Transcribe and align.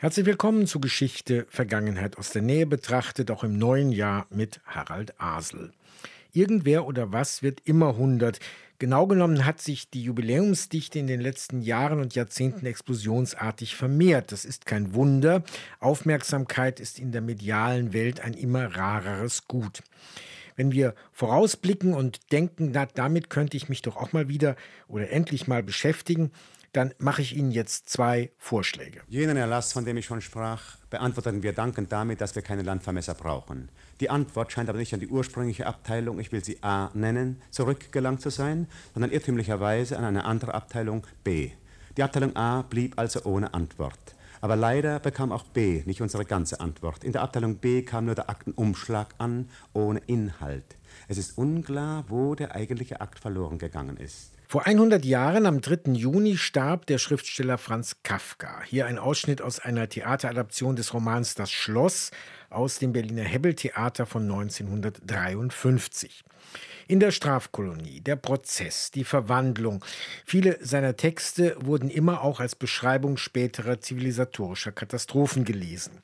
Herzlich 0.00 0.26
willkommen 0.26 0.68
zu 0.68 0.78
Geschichte 0.78 1.44
Vergangenheit 1.50 2.18
aus 2.18 2.30
der 2.30 2.40
Nähe 2.40 2.66
betrachtet, 2.66 3.32
auch 3.32 3.42
im 3.42 3.58
neuen 3.58 3.90
Jahr 3.90 4.28
mit 4.30 4.60
Harald 4.64 5.20
Asel. 5.20 5.72
Irgendwer 6.32 6.86
oder 6.86 7.10
was 7.10 7.42
wird 7.42 7.62
immer 7.64 7.88
100. 7.88 8.38
Genau 8.78 9.08
genommen 9.08 9.44
hat 9.44 9.60
sich 9.60 9.90
die 9.90 10.04
Jubiläumsdichte 10.04 11.00
in 11.00 11.08
den 11.08 11.20
letzten 11.20 11.62
Jahren 11.62 11.98
und 11.98 12.14
Jahrzehnten 12.14 12.64
explosionsartig 12.64 13.74
vermehrt. 13.74 14.30
Das 14.30 14.44
ist 14.44 14.66
kein 14.66 14.94
Wunder. 14.94 15.42
Aufmerksamkeit 15.80 16.78
ist 16.78 17.00
in 17.00 17.10
der 17.10 17.20
medialen 17.20 17.92
Welt 17.92 18.20
ein 18.20 18.34
immer 18.34 18.76
rareres 18.76 19.48
Gut. 19.48 19.82
Wenn 20.54 20.70
wir 20.70 20.94
vorausblicken 21.10 21.92
und 21.92 22.30
denken, 22.30 22.70
na, 22.72 22.86
damit 22.86 23.30
könnte 23.30 23.56
ich 23.56 23.68
mich 23.68 23.82
doch 23.82 23.96
auch 23.96 24.12
mal 24.12 24.28
wieder 24.28 24.54
oder 24.86 25.10
endlich 25.10 25.48
mal 25.48 25.64
beschäftigen, 25.64 26.30
dann 26.78 26.94
mache 26.98 27.22
ich 27.22 27.34
Ihnen 27.34 27.50
jetzt 27.50 27.88
zwei 27.90 28.30
Vorschläge. 28.38 29.00
Jenen 29.08 29.36
Erlass, 29.36 29.72
von 29.72 29.84
dem 29.84 29.96
ich 29.96 30.06
schon 30.06 30.20
sprach, 30.20 30.76
beantworteten 30.90 31.42
wir 31.42 31.52
dankend 31.52 31.90
damit, 31.90 32.20
dass 32.20 32.36
wir 32.36 32.42
keine 32.42 32.62
Landvermesser 32.62 33.14
brauchen. 33.14 33.68
Die 33.98 34.10
Antwort 34.10 34.52
scheint 34.52 34.68
aber 34.68 34.78
nicht 34.78 34.94
an 34.94 35.00
die 35.00 35.08
ursprüngliche 35.08 35.66
Abteilung, 35.66 36.20
ich 36.20 36.30
will 36.30 36.44
sie 36.44 36.62
A 36.62 36.90
nennen, 36.94 37.42
zurückgelangt 37.50 38.20
zu 38.20 38.30
sein, 38.30 38.68
sondern 38.94 39.10
irrtümlicherweise 39.10 39.98
an 39.98 40.04
eine 40.04 40.24
andere 40.24 40.54
Abteilung 40.54 41.04
B. 41.24 41.50
Die 41.96 42.04
Abteilung 42.04 42.36
A 42.36 42.62
blieb 42.62 42.96
also 42.96 43.24
ohne 43.24 43.54
Antwort. 43.54 43.98
Aber 44.40 44.54
leider 44.54 45.00
bekam 45.00 45.32
auch 45.32 45.42
B 45.42 45.82
nicht 45.84 46.00
unsere 46.00 46.24
ganze 46.24 46.60
Antwort. 46.60 47.02
In 47.02 47.10
der 47.10 47.22
Abteilung 47.22 47.56
B 47.56 47.82
kam 47.82 48.04
nur 48.04 48.14
der 48.14 48.30
Aktenumschlag 48.30 49.16
an, 49.18 49.50
ohne 49.72 49.98
Inhalt. 50.06 50.77
Es 51.10 51.16
ist 51.16 51.38
unklar, 51.38 52.04
wo 52.08 52.34
der 52.34 52.54
eigentliche 52.54 53.00
Akt 53.00 53.18
verloren 53.18 53.56
gegangen 53.56 53.96
ist. 53.96 54.34
Vor 54.46 54.66
100 54.66 55.06
Jahren, 55.06 55.46
am 55.46 55.62
3. 55.62 55.92
Juni, 55.92 56.36
starb 56.36 56.84
der 56.84 56.98
Schriftsteller 56.98 57.56
Franz 57.56 57.96
Kafka. 58.02 58.60
Hier 58.64 58.84
ein 58.84 58.98
Ausschnitt 58.98 59.40
aus 59.40 59.58
einer 59.58 59.88
Theateradaption 59.88 60.76
des 60.76 60.92
Romans 60.92 61.34
Das 61.34 61.50
Schloss 61.50 62.10
aus 62.50 62.78
dem 62.78 62.92
Berliner 62.92 63.24
Hebbeltheater 63.24 64.04
von 64.04 64.24
1953. 64.24 66.24
In 66.88 67.00
der 67.00 67.10
Strafkolonie, 67.10 68.02
der 68.02 68.16
Prozess, 68.16 68.90
die 68.90 69.04
Verwandlung. 69.04 69.82
Viele 70.26 70.62
seiner 70.62 70.96
Texte 70.96 71.56
wurden 71.60 71.88
immer 71.88 72.22
auch 72.22 72.40
als 72.40 72.54
Beschreibung 72.54 73.16
späterer 73.16 73.80
zivilisatorischer 73.80 74.72
Katastrophen 74.72 75.46
gelesen. 75.46 76.02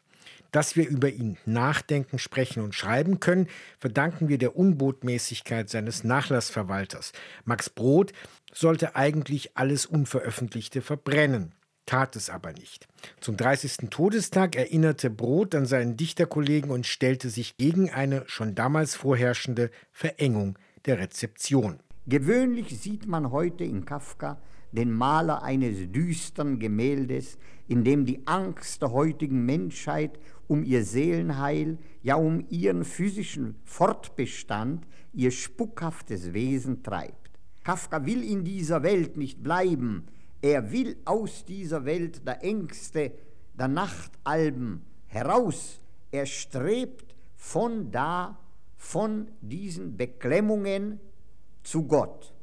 Dass 0.54 0.76
wir 0.76 0.88
über 0.88 1.10
ihn 1.10 1.36
nachdenken, 1.46 2.20
sprechen 2.20 2.62
und 2.62 2.76
schreiben 2.76 3.18
können, 3.18 3.48
verdanken 3.76 4.28
wir 4.28 4.38
der 4.38 4.54
Unbotmäßigkeit 4.54 5.68
seines 5.68 6.04
Nachlassverwalters. 6.04 7.10
Max 7.44 7.68
Brod 7.68 8.12
sollte 8.52 8.94
eigentlich 8.94 9.56
alles 9.56 9.84
Unveröffentlichte 9.84 10.80
verbrennen 10.80 11.56
tat 11.86 12.16
es 12.16 12.30
aber 12.30 12.52
nicht. 12.52 12.88
Zum 13.20 13.36
30. 13.36 13.90
Todestag 13.90 14.56
erinnerte 14.56 15.10
Brod 15.10 15.54
an 15.54 15.66
seinen 15.66 15.98
Dichterkollegen 15.98 16.70
und 16.70 16.86
stellte 16.86 17.28
sich 17.28 17.58
gegen 17.58 17.90
eine 17.90 18.22
schon 18.26 18.54
damals 18.54 18.94
vorherrschende 18.94 19.70
Verengung 19.92 20.58
der 20.86 20.98
Rezeption. 20.98 21.80
Gewöhnlich 22.06 22.80
sieht 22.80 23.06
man 23.06 23.32
heute 23.32 23.64
in 23.64 23.84
Kafka 23.84 24.38
den 24.74 24.90
Maler 24.90 25.42
eines 25.42 25.90
düstern 25.92 26.58
Gemäldes, 26.58 27.38
in 27.68 27.84
dem 27.84 28.04
die 28.04 28.26
Angst 28.26 28.82
der 28.82 28.92
heutigen 28.92 29.46
Menschheit 29.46 30.18
um 30.48 30.64
ihr 30.64 30.84
Seelenheil, 30.84 31.78
ja 32.02 32.16
um 32.16 32.44
ihren 32.50 32.84
physischen 32.84 33.54
Fortbestand, 33.64 34.86
ihr 35.12 35.30
spukhaftes 35.30 36.32
Wesen 36.32 36.82
treibt. 36.82 37.30
Kafka 37.62 38.04
will 38.04 38.22
in 38.22 38.44
dieser 38.44 38.82
Welt 38.82 39.16
nicht 39.16 39.42
bleiben, 39.42 40.04
er 40.42 40.72
will 40.72 40.96
aus 41.06 41.44
dieser 41.46 41.86
Welt 41.86 42.26
der 42.26 42.44
Ängste, 42.44 43.12
der 43.58 43.68
Nachtalben 43.68 44.82
heraus. 45.06 45.80
Er 46.10 46.26
strebt 46.26 47.14
von 47.34 47.90
da, 47.90 48.38
von 48.76 49.28
diesen 49.40 49.96
Beklemmungen 49.96 51.00
zu 51.62 51.84
Gott. 51.84 52.33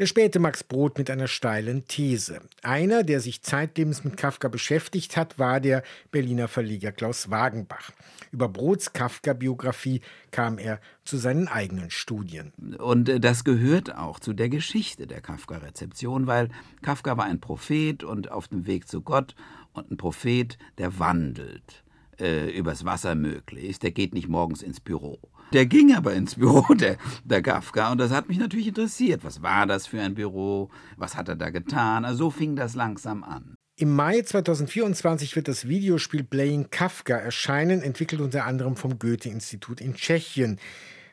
Der 0.00 0.06
späte 0.06 0.40
Max 0.40 0.64
Brod 0.64 0.98
mit 0.98 1.08
einer 1.08 1.28
steilen 1.28 1.86
These. 1.86 2.40
Einer, 2.62 3.04
der 3.04 3.20
sich 3.20 3.42
zeitlebens 3.42 4.02
mit 4.02 4.16
Kafka 4.16 4.48
beschäftigt 4.48 5.16
hat, 5.16 5.38
war 5.38 5.60
der 5.60 5.84
Berliner 6.10 6.48
Verleger 6.48 6.90
Klaus 6.90 7.30
Wagenbach. 7.30 7.92
Über 8.32 8.48
Brods 8.48 8.92
Kafka-Biografie 8.92 10.00
kam 10.32 10.58
er 10.58 10.80
zu 11.04 11.16
seinen 11.16 11.46
eigenen 11.46 11.92
Studien. 11.92 12.52
Und 12.78 13.08
äh, 13.08 13.20
das 13.20 13.44
gehört 13.44 13.94
auch 13.94 14.18
zu 14.18 14.32
der 14.32 14.48
Geschichte 14.48 15.06
der 15.06 15.20
Kafka-Rezeption, 15.20 16.26
weil 16.26 16.48
Kafka 16.82 17.16
war 17.16 17.26
ein 17.26 17.40
Prophet 17.40 18.02
und 18.02 18.32
auf 18.32 18.48
dem 18.48 18.66
Weg 18.66 18.88
zu 18.88 19.00
Gott 19.00 19.36
und 19.74 19.92
ein 19.92 19.96
Prophet, 19.96 20.58
der 20.78 20.98
wandelt 20.98 21.83
äh, 22.20 22.50
übers 22.50 22.84
Wasser 22.84 23.14
möglichst. 23.14 23.82
Der 23.82 23.90
geht 23.90 24.14
nicht 24.14 24.28
morgens 24.28 24.62
ins 24.62 24.80
Büro. 24.80 25.18
Der 25.52 25.66
ging 25.66 25.94
aber 25.94 26.14
ins 26.14 26.36
Büro, 26.36 26.74
der, 26.74 26.96
der 27.24 27.42
Kafka, 27.42 27.92
und 27.92 27.98
das 27.98 28.10
hat 28.10 28.28
mich 28.28 28.38
natürlich 28.38 28.68
interessiert. 28.68 29.24
Was 29.24 29.42
war 29.42 29.66
das 29.66 29.86
für 29.86 30.00
ein 30.00 30.14
Büro? 30.14 30.70
Was 30.96 31.16
hat 31.16 31.28
er 31.28 31.36
da 31.36 31.50
getan? 31.50 32.04
Also 32.04 32.24
so 32.24 32.30
fing 32.30 32.56
das 32.56 32.74
langsam 32.74 33.22
an. 33.22 33.56
Im 33.76 33.94
Mai 33.94 34.22
2024 34.22 35.34
wird 35.34 35.48
das 35.48 35.66
Videospiel 35.66 36.22
Playing 36.22 36.70
Kafka 36.70 37.16
erscheinen, 37.16 37.82
entwickelt 37.82 38.20
unter 38.20 38.44
anderem 38.44 38.76
vom 38.76 39.00
Goethe-Institut 39.00 39.80
in 39.80 39.94
Tschechien, 39.94 40.60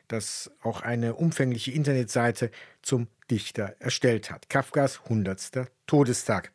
das 0.07 0.51
auch 0.61 0.81
eine 0.81 1.15
umfängliche 1.15 1.71
Internetseite 1.71 2.51
zum 2.83 3.07
Dichter 3.31 3.75
erstellt 3.79 4.29
hat. 4.29 4.47
Kafkas 4.49 5.01
100. 5.05 5.71
Todestag 5.87 6.51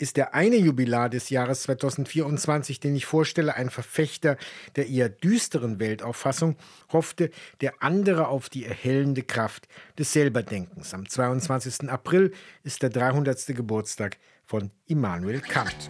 ist 0.00 0.16
der 0.16 0.34
eine 0.34 0.56
Jubilar 0.56 1.10
des 1.10 1.28
Jahres 1.28 1.62
2024, 1.62 2.80
den 2.80 2.96
ich 2.96 3.04
vorstelle, 3.04 3.54
ein 3.54 3.68
Verfechter 3.68 4.38
der 4.76 4.88
eher 4.88 5.10
düsteren 5.10 5.78
Weltauffassung, 5.78 6.56
hoffte 6.90 7.30
der 7.60 7.82
andere 7.82 8.28
auf 8.28 8.48
die 8.48 8.64
erhellende 8.64 9.22
Kraft 9.22 9.68
des 9.98 10.12
Selberdenkens. 10.12 10.94
Am 10.94 11.06
22. 11.06 11.90
April 11.90 12.32
ist 12.62 12.82
der 12.82 12.90
300. 12.90 13.46
Geburtstag 13.48 14.16
von 14.46 14.70
Immanuel 14.86 15.40
Kant. 15.40 15.88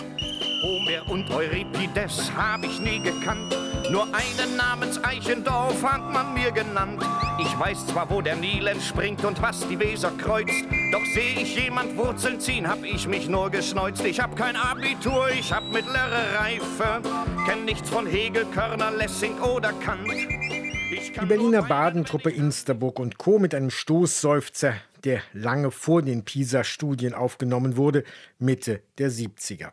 Homer 0.63 1.09
und 1.09 1.31
Euripides 1.31 2.33
habe 2.35 2.67
ich 2.67 2.81
nie 2.81 3.01
gekannt. 3.01 3.60
Nur 3.91 4.05
einen 4.15 4.57
namens 4.57 5.03
Eichendorf 5.03 5.83
hat 5.83 6.13
man 6.13 6.33
mir 6.33 6.53
genannt. 6.53 7.03
Ich 7.41 7.59
weiß 7.59 7.89
zwar, 7.89 8.09
wo 8.09 8.23
der 8.23 8.37
Nil 8.37 8.69
entspringt 8.69 9.25
und 9.25 9.43
was 9.43 9.67
die 9.67 9.81
Weser 9.81 10.13
kreuzt. 10.17 10.65
Doch 10.93 11.05
sehe 11.13 11.41
ich 11.41 11.57
jemand 11.57 11.97
Wurzeln 11.97 12.39
ziehen, 12.39 12.69
hab 12.69 12.85
ich 12.85 13.09
mich 13.09 13.29
nur 13.29 13.51
geschneuzt. 13.51 14.05
Ich 14.05 14.21
hab 14.21 14.37
kein 14.37 14.55
Abitur, 14.55 15.31
ich 15.31 15.53
hab 15.53 15.65
mittlere 15.73 16.39
Reife. 16.39 17.03
Kenn 17.49 17.65
nichts 17.65 17.91
von 17.91 18.07
Hegel, 18.07 18.47
Körner, 18.55 18.93
Lessing 18.93 19.41
oder 19.41 19.73
Kant. 19.73 20.09
Die 20.09 21.27
Berliner 21.27 21.63
Badentruppe 21.63 22.31
Insterburg 22.31 23.01
und 23.01 23.19
Co. 23.19 23.41
mit 23.41 23.57
einem 23.57 23.71
Stoßseufzer, 23.71 24.75
der 25.03 25.21
lange 25.33 25.73
vor 25.73 26.03
den 26.03 26.25
PISA-Studien 26.25 27.13
aufgenommen 27.13 27.77
wurde, 27.77 28.05
Mitte 28.39 28.83
der 28.99 29.11
70er. 29.11 29.73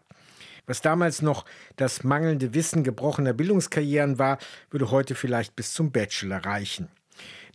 Was 0.68 0.82
damals 0.82 1.22
noch 1.22 1.46
das 1.78 2.04
mangelnde 2.04 2.54
Wissen 2.54 2.84
gebrochener 2.84 3.34
Bildungskarrieren 3.34 4.20
war, 4.20 4.38
würde 4.70 4.92
heute 4.92 5.16
vielleicht 5.16 5.56
bis 5.56 5.74
zum 5.74 5.92
Bachelor 5.92 6.46
reichen. 6.46 6.90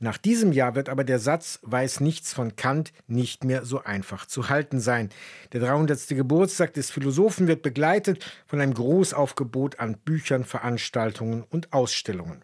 Nach 0.00 0.16
diesem 0.16 0.50
Jahr 0.50 0.74
wird 0.74 0.88
aber 0.88 1.04
der 1.04 1.20
Satz 1.20 1.60
weiß 1.62 2.00
nichts 2.00 2.32
von 2.32 2.56
Kant 2.56 2.92
nicht 3.06 3.44
mehr 3.44 3.64
so 3.64 3.84
einfach 3.84 4.26
zu 4.26 4.48
halten 4.48 4.80
sein. 4.80 5.10
Der 5.52 5.60
300. 5.60 6.08
Geburtstag 6.08 6.72
des 6.72 6.90
Philosophen 6.90 7.46
wird 7.46 7.62
begleitet 7.62 8.24
von 8.46 8.60
einem 8.60 8.74
Großaufgebot 8.74 9.78
an 9.78 9.98
Büchern, 9.98 10.44
Veranstaltungen 10.44 11.44
und 11.48 11.72
Ausstellungen. 11.72 12.42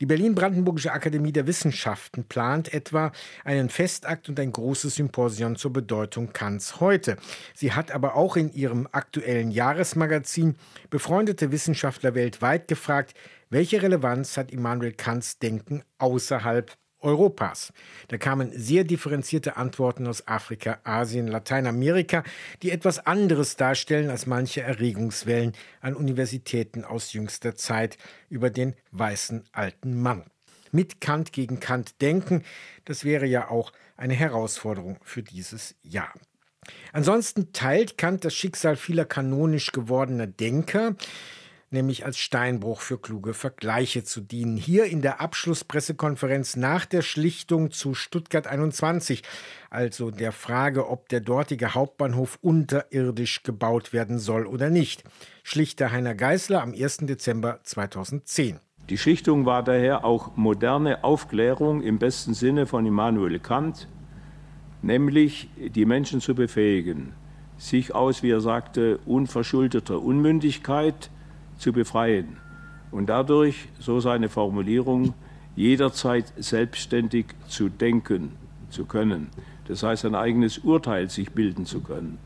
Die 0.00 0.06
Berlin-Brandenburgische 0.06 0.92
Akademie 0.92 1.32
der 1.32 1.46
Wissenschaften 1.46 2.24
plant 2.24 2.72
etwa 2.72 3.12
einen 3.44 3.68
Festakt 3.68 4.28
und 4.28 4.38
ein 4.40 4.52
großes 4.52 4.96
Symposion 4.96 5.56
zur 5.56 5.72
Bedeutung 5.72 6.32
Kants 6.32 6.80
heute. 6.80 7.16
Sie 7.54 7.72
hat 7.72 7.90
aber 7.90 8.14
auch 8.14 8.36
in 8.36 8.52
ihrem 8.52 8.88
aktuellen 8.92 9.50
Jahresmagazin 9.50 10.56
befreundete 10.90 11.52
Wissenschaftler 11.52 12.14
weltweit 12.14 12.68
gefragt, 12.68 13.14
welche 13.50 13.82
Relevanz 13.82 14.36
hat 14.36 14.50
Immanuel 14.50 14.92
Kants 14.92 15.38
Denken 15.38 15.82
außerhalb 15.98 16.76
Europas. 17.00 17.72
Da 18.08 18.18
kamen 18.18 18.50
sehr 18.52 18.84
differenzierte 18.84 19.56
Antworten 19.56 20.06
aus 20.06 20.26
Afrika, 20.26 20.78
Asien, 20.84 21.26
Lateinamerika, 21.26 22.24
die 22.62 22.70
etwas 22.70 23.06
anderes 23.06 23.56
darstellen 23.56 24.10
als 24.10 24.26
manche 24.26 24.62
Erregungswellen 24.62 25.52
an 25.80 25.94
Universitäten 25.94 26.84
aus 26.84 27.12
jüngster 27.12 27.54
Zeit 27.54 27.98
über 28.28 28.50
den 28.50 28.74
weißen 28.92 29.44
alten 29.52 30.00
Mann. 30.00 30.24
Mit 30.72 31.00
Kant 31.00 31.32
gegen 31.32 31.60
Kant 31.60 32.00
denken, 32.02 32.44
das 32.84 33.04
wäre 33.04 33.26
ja 33.26 33.48
auch 33.48 33.72
eine 33.96 34.14
Herausforderung 34.14 34.98
für 35.02 35.22
dieses 35.22 35.74
Jahr. 35.82 36.12
Ansonsten 36.92 37.52
teilt 37.52 37.96
Kant 37.96 38.24
das 38.24 38.34
Schicksal 38.34 38.76
vieler 38.76 39.04
kanonisch 39.04 39.72
gewordener 39.72 40.26
Denker 40.26 40.96
nämlich 41.76 42.04
als 42.06 42.18
Steinbruch 42.18 42.80
für 42.80 42.98
kluge 42.98 43.34
Vergleiche 43.34 44.02
zu 44.02 44.20
dienen. 44.20 44.56
Hier 44.56 44.86
in 44.86 45.02
der 45.02 45.20
Abschlusspressekonferenz 45.20 46.56
nach 46.56 46.86
der 46.86 47.02
Schlichtung 47.02 47.70
zu 47.70 47.94
Stuttgart 47.94 48.46
21, 48.46 49.22
also 49.68 50.10
der 50.10 50.32
Frage, 50.32 50.88
ob 50.88 51.08
der 51.10 51.20
dortige 51.20 51.74
Hauptbahnhof 51.74 52.38
unterirdisch 52.40 53.42
gebaut 53.42 53.92
werden 53.92 54.18
soll 54.18 54.46
oder 54.46 54.70
nicht. 54.70 55.04
Schlichter 55.42 55.92
Heiner 55.92 56.14
Geißler 56.14 56.62
am 56.62 56.72
1. 56.72 56.98
Dezember 57.02 57.60
2010. 57.62 58.58
Die 58.88 58.98
Schlichtung 58.98 59.44
war 59.44 59.62
daher 59.62 60.04
auch 60.04 60.36
moderne 60.36 61.04
Aufklärung 61.04 61.82
im 61.82 61.98
besten 61.98 62.34
Sinne 62.34 62.66
von 62.66 62.86
Immanuel 62.86 63.38
Kant, 63.38 63.88
nämlich 64.80 65.50
die 65.56 65.84
Menschen 65.84 66.20
zu 66.20 66.34
befähigen, 66.34 67.12
sich 67.58 67.94
aus, 67.94 68.22
wie 68.22 68.30
er 68.30 68.40
sagte, 68.40 68.98
unverschuldeter 69.04 70.00
Unmündigkeit 70.00 71.10
zu 71.58 71.72
befreien 71.72 72.36
und 72.90 73.06
dadurch, 73.06 73.68
so 73.78 74.00
seine 74.00 74.28
Formulierung, 74.28 75.14
jederzeit 75.54 76.32
selbstständig 76.36 77.26
zu 77.48 77.68
denken 77.68 78.36
zu 78.70 78.84
können. 78.84 79.30
Das 79.68 79.82
heißt, 79.82 80.04
ein 80.04 80.14
eigenes 80.14 80.58
Urteil 80.58 81.10
sich 81.10 81.32
bilden 81.32 81.66
zu 81.66 81.80
können. 81.80 82.18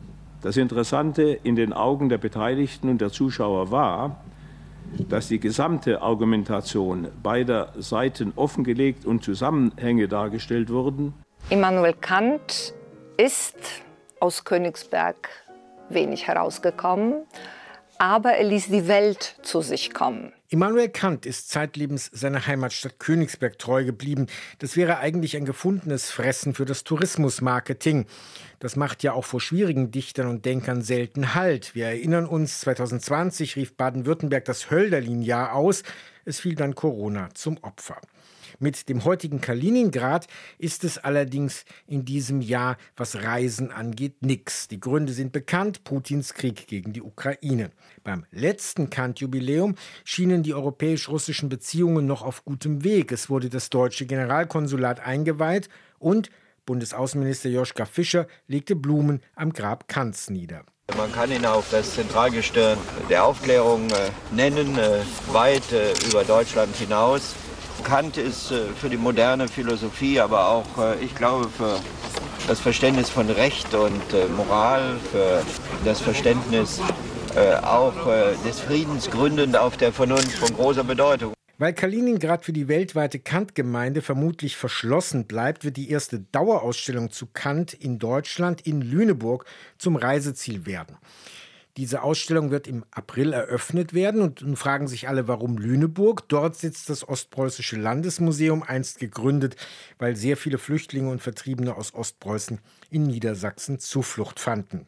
Das 0.42 0.56
Interessante 0.56 1.38
in 1.42 1.54
den 1.54 1.72
Augen 1.72 2.08
der 2.08 2.18
Beteiligten 2.18 2.88
und 2.88 3.00
der 3.00 3.10
Zuschauer 3.10 3.70
war, 3.70 4.22
dass 5.08 5.28
die 5.28 5.38
gesamte 5.38 6.02
Argumentation 6.02 7.08
beider 7.22 7.72
Seiten 7.78 8.32
offengelegt 8.36 9.04
und 9.04 9.22
Zusammenhänge 9.22 10.08
dargestellt 10.08 10.70
wurden. 10.70 11.14
Immanuel 11.50 11.94
Kant 11.94 12.74
ist 13.16 13.56
aus 14.18 14.44
Königsberg 14.44 15.28
wenig 15.88 16.26
herausgekommen, 16.26 17.22
aber 18.00 18.32
er 18.32 18.44
ließ 18.44 18.68
die 18.68 18.88
Welt 18.88 19.36
zu 19.42 19.60
sich 19.60 19.92
kommen. 19.92 20.32
Immanuel 20.48 20.88
Kant 20.88 21.26
ist 21.26 21.50
zeitlebens 21.50 22.06
seiner 22.06 22.46
Heimatstadt 22.46 22.98
Königsberg 22.98 23.58
treu 23.58 23.84
geblieben. 23.84 24.26
Das 24.58 24.74
wäre 24.74 24.98
eigentlich 24.98 25.36
ein 25.36 25.44
gefundenes 25.44 26.10
Fressen 26.10 26.54
für 26.54 26.64
das 26.64 26.82
Tourismusmarketing. 26.82 28.06
Das 28.58 28.74
macht 28.74 29.02
ja 29.02 29.12
auch 29.12 29.26
vor 29.26 29.42
schwierigen 29.42 29.90
Dichtern 29.90 30.28
und 30.28 30.46
Denkern 30.46 30.80
selten 30.80 31.34
Halt. 31.34 31.74
Wir 31.74 31.88
erinnern 31.88 32.24
uns, 32.24 32.60
2020 32.60 33.56
rief 33.56 33.76
Baden-Württemberg 33.76 34.46
das 34.46 34.70
Hölderlin-Jahr 34.70 35.54
aus. 35.54 35.82
Es 36.24 36.40
fiel 36.40 36.54
dann 36.54 36.74
Corona 36.74 37.28
zum 37.34 37.58
Opfer. 37.58 38.00
Mit 38.62 38.90
dem 38.90 39.06
heutigen 39.06 39.40
Kaliningrad 39.40 40.26
ist 40.58 40.84
es 40.84 40.98
allerdings 40.98 41.64
in 41.86 42.04
diesem 42.04 42.42
Jahr, 42.42 42.76
was 42.94 43.22
Reisen 43.22 43.70
angeht, 43.70 44.16
nix. 44.20 44.68
Die 44.68 44.78
Gründe 44.78 45.14
sind 45.14 45.32
bekannt, 45.32 45.82
Putins 45.82 46.34
Krieg 46.34 46.66
gegen 46.66 46.92
die 46.92 47.00
Ukraine. 47.00 47.70
Beim 48.04 48.26
letzten 48.30 48.90
Kant-Jubiläum 48.90 49.76
schienen 50.04 50.42
die 50.42 50.52
europäisch-russischen 50.52 51.48
Beziehungen 51.48 52.04
noch 52.04 52.20
auf 52.20 52.44
gutem 52.44 52.84
Weg. 52.84 53.12
Es 53.12 53.30
wurde 53.30 53.48
das 53.48 53.70
deutsche 53.70 54.04
Generalkonsulat 54.04 55.00
eingeweiht 55.00 55.70
und 55.98 56.28
Bundesaußenminister 56.66 57.48
Joschka 57.48 57.86
Fischer 57.86 58.26
legte 58.46 58.76
Blumen 58.76 59.22
am 59.36 59.54
Grab 59.54 59.88
Kants 59.88 60.28
nieder. 60.28 60.66
Man 60.98 61.10
kann 61.12 61.32
ihn 61.32 61.46
auch 61.46 61.64
das 61.70 61.94
Zentralgestirn 61.94 62.76
der 63.08 63.24
Aufklärung 63.24 63.88
äh, 63.88 64.10
nennen, 64.34 64.76
äh, 64.76 65.00
weit 65.32 65.72
äh, 65.72 65.94
über 66.10 66.24
Deutschland 66.24 66.76
hinaus. 66.76 67.34
Kant 67.80 68.16
ist 68.16 68.50
äh, 68.50 68.66
für 68.80 68.88
die 68.88 68.96
moderne 68.96 69.48
Philosophie, 69.48 70.20
aber 70.20 70.48
auch, 70.48 70.78
äh, 70.78 71.04
ich 71.04 71.14
glaube, 71.14 71.48
für 71.48 71.78
das 72.46 72.60
Verständnis 72.60 73.10
von 73.10 73.28
Recht 73.30 73.74
und 73.74 74.12
äh, 74.12 74.26
Moral, 74.36 74.96
für 75.10 75.42
das 75.84 76.00
Verständnis 76.00 76.80
auch 77.62 77.94
des 78.44 78.58
Friedens 78.58 79.08
gründend 79.08 79.56
auf 79.56 79.76
der 79.76 79.92
Vernunft 79.92 80.32
von 80.32 80.52
großer 80.52 80.82
Bedeutung. 80.82 81.32
Weil 81.58 81.74
Kaliningrad 81.74 82.44
für 82.44 82.52
die 82.52 82.66
weltweite 82.66 83.20
Kant-Gemeinde 83.20 84.02
vermutlich 84.02 84.56
verschlossen 84.56 85.26
bleibt, 85.26 85.62
wird 85.62 85.76
die 85.76 85.90
erste 85.90 86.18
Dauerausstellung 86.18 87.12
zu 87.12 87.26
Kant 87.26 87.72
in 87.72 88.00
Deutschland 88.00 88.62
in 88.62 88.80
Lüneburg 88.82 89.44
zum 89.78 89.94
Reiseziel 89.94 90.66
werden. 90.66 90.96
Diese 91.76 92.02
Ausstellung 92.02 92.50
wird 92.50 92.66
im 92.66 92.84
April 92.90 93.32
eröffnet 93.32 93.94
werden 93.94 94.22
und 94.22 94.42
nun 94.42 94.56
fragen 94.56 94.88
sich 94.88 95.08
alle, 95.08 95.28
warum 95.28 95.56
Lüneburg? 95.56 96.28
Dort 96.28 96.56
sitzt 96.56 96.90
das 96.90 97.08
Ostpreußische 97.08 97.76
Landesmuseum, 97.76 98.62
einst 98.62 98.98
gegründet, 98.98 99.56
weil 99.98 100.16
sehr 100.16 100.36
viele 100.36 100.58
Flüchtlinge 100.58 101.10
und 101.10 101.22
Vertriebene 101.22 101.76
aus 101.76 101.94
Ostpreußen 101.94 102.58
in 102.90 103.04
Niedersachsen 103.04 103.78
Zuflucht 103.78 104.40
fanden. 104.40 104.86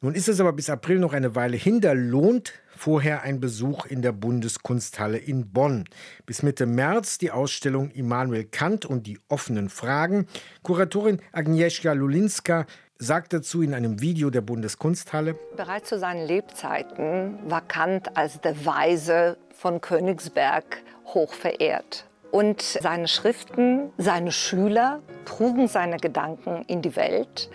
Nun 0.00 0.14
ist 0.14 0.28
es 0.28 0.38
aber 0.38 0.52
bis 0.52 0.70
April 0.70 1.00
noch 1.00 1.12
eine 1.12 1.34
Weile 1.34 1.56
hin, 1.56 1.80
da 1.80 1.92
lohnt 1.92 2.52
vorher 2.76 3.22
ein 3.22 3.40
Besuch 3.40 3.84
in 3.86 4.00
der 4.00 4.12
Bundeskunsthalle 4.12 5.18
in 5.18 5.50
Bonn. 5.50 5.86
Bis 6.24 6.44
Mitte 6.44 6.66
März 6.66 7.18
die 7.18 7.32
Ausstellung 7.32 7.90
Immanuel 7.90 8.44
Kant 8.44 8.86
und 8.86 9.08
die 9.08 9.18
offenen 9.28 9.68
Fragen. 9.68 10.26
Kuratorin 10.62 11.20
Agnieszka 11.32 11.92
Lulinska 11.94 12.66
sagt 12.98 13.32
dazu 13.32 13.62
in 13.62 13.74
einem 13.74 14.00
Video 14.00 14.30
der 14.30 14.40
Bundeskunsthalle. 14.40 15.36
Bereits 15.56 15.88
zu 15.88 15.98
seinen 15.98 16.26
Lebzeiten 16.26 17.38
war 17.48 17.60
Kant 17.60 18.16
als 18.16 18.40
der 18.40 18.66
Weise 18.66 19.36
von 19.54 19.80
Königsberg 19.80 20.82
hoch 21.06 21.32
verehrt. 21.32 22.06
Und 22.30 22.60
seine 22.60 23.08
Schriften, 23.08 23.92
seine 23.96 24.32
Schüler 24.32 25.00
trugen 25.24 25.68
seine 25.68 25.96
Gedanken 25.96 26.62
in 26.66 26.82
die 26.82 26.96
Welt. 26.96 27.48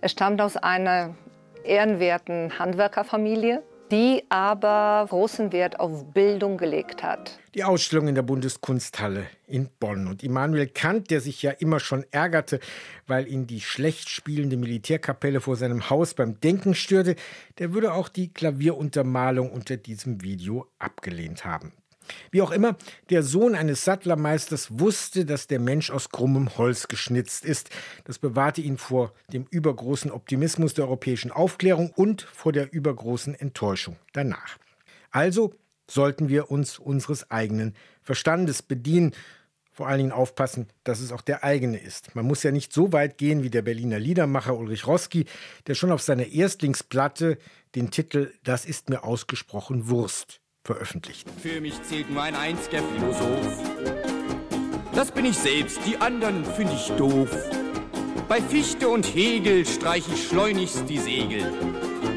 Er 0.00 0.08
stammt 0.08 0.40
aus 0.40 0.56
einer 0.56 1.14
ehrenwerten 1.64 2.58
Handwerkerfamilie 2.58 3.62
die 3.92 4.24
aber 4.30 5.06
großen 5.10 5.52
Wert 5.52 5.78
auf 5.78 6.12
Bildung 6.14 6.56
gelegt 6.56 7.02
hat. 7.02 7.38
Die 7.54 7.62
Ausstellung 7.62 8.08
in 8.08 8.14
der 8.14 8.22
Bundeskunsthalle 8.22 9.26
in 9.46 9.68
Bonn. 9.78 10.06
Und 10.06 10.22
Immanuel 10.22 10.66
Kant, 10.66 11.10
der 11.10 11.20
sich 11.20 11.42
ja 11.42 11.50
immer 11.50 11.78
schon 11.78 12.06
ärgerte, 12.10 12.58
weil 13.06 13.28
ihn 13.28 13.46
die 13.46 13.60
schlecht 13.60 14.08
spielende 14.08 14.56
Militärkapelle 14.56 15.42
vor 15.42 15.56
seinem 15.56 15.90
Haus 15.90 16.14
beim 16.14 16.40
Denken 16.40 16.74
störte, 16.74 17.16
der 17.58 17.74
würde 17.74 17.92
auch 17.92 18.08
die 18.08 18.32
Klavieruntermalung 18.32 19.52
unter 19.52 19.76
diesem 19.76 20.22
Video 20.22 20.66
abgelehnt 20.78 21.44
haben. 21.44 21.74
Wie 22.30 22.42
auch 22.42 22.50
immer, 22.50 22.76
der 23.10 23.22
Sohn 23.22 23.54
eines 23.54 23.84
Sattlermeisters 23.84 24.78
wusste, 24.78 25.24
dass 25.24 25.46
der 25.46 25.60
Mensch 25.60 25.90
aus 25.90 26.10
krummem 26.10 26.56
Holz 26.56 26.88
geschnitzt 26.88 27.44
ist. 27.44 27.70
Das 28.04 28.18
bewahrte 28.18 28.60
ihn 28.60 28.78
vor 28.78 29.12
dem 29.32 29.46
übergroßen 29.50 30.10
Optimismus 30.10 30.74
der 30.74 30.86
europäischen 30.86 31.30
Aufklärung 31.30 31.90
und 31.90 32.22
vor 32.22 32.52
der 32.52 32.72
übergroßen 32.72 33.34
Enttäuschung 33.34 33.96
danach. 34.12 34.58
Also 35.10 35.54
sollten 35.90 36.28
wir 36.28 36.50
uns 36.50 36.78
unseres 36.78 37.30
eigenen 37.30 37.74
Verstandes 38.00 38.62
bedienen, 38.62 39.12
vor 39.72 39.88
allen 39.88 39.98
Dingen 39.98 40.12
aufpassen, 40.12 40.68
dass 40.84 41.00
es 41.00 41.12
auch 41.12 41.22
der 41.22 41.44
eigene 41.44 41.78
ist. 41.78 42.14
Man 42.14 42.26
muss 42.26 42.42
ja 42.42 42.50
nicht 42.50 42.72
so 42.72 42.92
weit 42.92 43.16
gehen 43.16 43.42
wie 43.42 43.50
der 43.50 43.62
Berliner 43.62 43.98
Liedermacher 43.98 44.56
Ulrich 44.56 44.86
Roski, 44.86 45.24
der 45.66 45.74
schon 45.74 45.92
auf 45.92 46.02
seiner 46.02 46.26
Erstlingsplatte 46.26 47.38
den 47.74 47.90
Titel 47.90 48.32
Das 48.44 48.66
ist 48.66 48.90
mir 48.90 49.02
ausgesprochen 49.02 49.88
Wurst 49.88 50.41
veröffentlicht. 50.64 51.28
Für 51.40 51.60
mich 51.60 51.82
zählt 51.82 52.10
nur 52.10 52.22
ein 52.22 52.34
einziger 52.34 52.82
Philosoph. 52.82 53.58
Das 54.94 55.10
bin 55.10 55.24
ich 55.24 55.36
selbst, 55.36 55.80
die 55.86 55.96
anderen 55.96 56.44
finde 56.44 56.74
ich 56.74 56.88
doof. 56.96 57.30
Bei 58.28 58.40
Fichte 58.40 58.88
und 58.88 59.04
Hegel 59.14 59.66
streich 59.66 60.04
ich 60.12 60.28
schleunigst 60.28 60.88
die 60.88 60.98
Segel. 60.98 61.42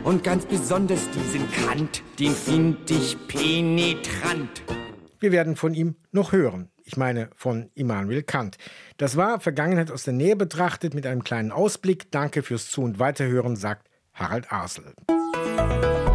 Und 0.03 0.23
ganz 0.23 0.45
besonders 0.45 1.09
diesen 1.11 1.51
Kant, 1.51 2.03
den 2.19 2.31
find 2.31 2.89
ich 2.91 3.17
penetrant. 3.27 4.63
Wir 5.19 5.31
werden 5.31 5.55
von 5.55 5.73
ihm 5.73 5.95
noch 6.11 6.31
hören. 6.31 6.69
Ich 6.83 6.97
meine 6.97 7.29
von 7.33 7.71
Immanuel 7.73 8.21
Kant. 8.21 8.57
Das 8.97 9.17
war 9.17 9.39
Vergangenheit 9.39 9.89
aus 9.89 10.03
der 10.03 10.13
Nähe 10.13 10.35
betrachtet 10.35 10.93
mit 10.93 11.07
einem 11.07 11.23
kleinen 11.23 11.51
Ausblick. 11.51 12.11
Danke 12.11 12.43
fürs 12.43 12.69
Zu- 12.69 12.83
und 12.83 12.99
Weiterhören, 12.99 13.55
sagt 13.55 13.89
Harald 14.13 14.51
Arsel. 14.51 14.93